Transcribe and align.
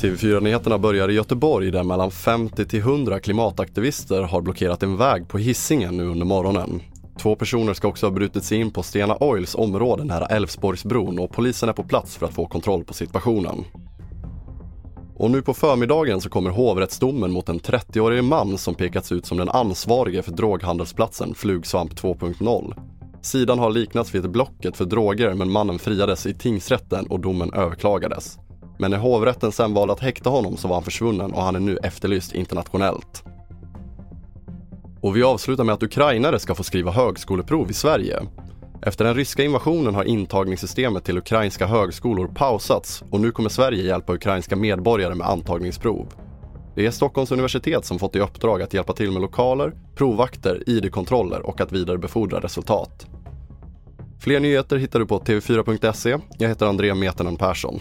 TV4-nyheterna 0.00 0.78
börjar 0.78 1.08
i 1.08 1.12
Göteborg 1.12 1.70
där 1.70 1.82
mellan 1.82 2.10
50 2.10 2.64
till 2.64 2.80
100 2.80 3.20
klimataktivister 3.20 4.22
har 4.22 4.40
blockerat 4.40 4.82
en 4.82 4.96
väg 4.96 5.28
på 5.28 5.38
hissingen 5.38 5.96
nu 5.96 6.06
under 6.06 6.26
morgonen. 6.26 6.82
Två 7.18 7.36
personer 7.36 7.74
ska 7.74 7.88
också 7.88 8.06
ha 8.06 8.10
brutit 8.10 8.44
sig 8.44 8.60
in 8.60 8.70
på 8.70 8.82
Stena 8.82 9.16
Oils 9.20 9.54
område 9.54 10.04
nära 10.04 10.26
Älvsborgsbron 10.26 11.18
och 11.18 11.32
polisen 11.32 11.68
är 11.68 11.72
på 11.72 11.82
plats 11.82 12.16
för 12.16 12.26
att 12.26 12.34
få 12.34 12.46
kontroll 12.46 12.84
på 12.84 12.94
situationen. 12.94 13.64
Och 15.16 15.30
nu 15.30 15.42
på 15.42 15.54
förmiddagen 15.54 16.20
så 16.20 16.28
kommer 16.28 16.50
hovrättsdomen 16.50 17.32
mot 17.32 17.48
en 17.48 17.60
30-årig 17.60 18.24
man 18.24 18.58
som 18.58 18.74
pekats 18.74 19.12
ut 19.12 19.26
som 19.26 19.38
den 19.38 19.48
ansvarige 19.48 20.22
för 20.22 20.32
droghandelsplatsen 20.32 21.34
Flugsvamp 21.34 21.92
2.0. 21.92 22.87
Sidan 23.28 23.58
har 23.58 23.70
liknats 23.70 24.14
vid 24.14 24.30
Blocket 24.30 24.76
för 24.76 24.84
droger 24.84 25.34
men 25.34 25.50
mannen 25.50 25.78
friades 25.78 26.26
i 26.26 26.34
tingsrätten 26.34 27.06
och 27.06 27.20
domen 27.20 27.52
överklagades. 27.52 28.38
Men 28.78 28.90
när 28.90 28.98
hovrätten 28.98 29.52
sen 29.52 29.74
valde 29.74 29.92
att 29.92 30.00
häkta 30.00 30.30
honom 30.30 30.56
så 30.56 30.68
var 30.68 30.76
han 30.76 30.84
försvunnen 30.84 31.32
och 31.32 31.42
han 31.42 31.56
är 31.56 31.60
nu 31.60 31.76
efterlyst 31.76 32.34
internationellt. 32.34 33.24
Och 35.00 35.16
vi 35.16 35.22
avslutar 35.22 35.64
med 35.64 35.72
att 35.72 35.82
ukrainare 35.82 36.38
ska 36.38 36.54
få 36.54 36.62
skriva 36.62 36.90
högskoleprov 36.90 37.70
i 37.70 37.74
Sverige. 37.74 38.22
Efter 38.82 39.04
den 39.04 39.14
ryska 39.14 39.44
invasionen 39.44 39.94
har 39.94 40.04
intagningssystemet 40.04 41.04
till 41.04 41.18
ukrainska 41.18 41.66
högskolor 41.66 42.30
pausats 42.34 43.04
och 43.10 43.20
nu 43.20 43.30
kommer 43.30 43.48
Sverige 43.48 43.84
hjälpa 43.84 44.12
ukrainska 44.12 44.56
medborgare 44.56 45.14
med 45.14 45.26
antagningsprov. 45.26 46.06
Det 46.74 46.86
är 46.86 46.90
Stockholms 46.90 47.32
universitet 47.32 47.84
som 47.84 47.98
fått 47.98 48.16
i 48.16 48.20
uppdrag 48.20 48.62
att 48.62 48.74
hjälpa 48.74 48.92
till 48.92 49.10
med 49.10 49.22
lokaler, 49.22 49.72
provvakter, 49.96 50.62
id-kontroller 50.66 51.46
och 51.46 51.60
att 51.60 51.72
vidarebefordra 51.72 52.40
resultat. 52.40 53.06
Fler 54.28 54.40
nyheter 54.40 54.76
hittar 54.76 55.00
du 55.00 55.06
på 55.06 55.18
tv4.se. 55.18 56.18
Jag 56.38 56.48
heter 56.48 56.66
André 56.66 56.94
Metenen 56.94 57.36
Persson. 57.36 57.80